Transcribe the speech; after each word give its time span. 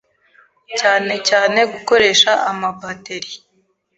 cyane 0.79 1.13
cyane 1.29 1.59
gukoresha 1.71 2.31
ama 2.51 2.67
batterie 2.79 3.37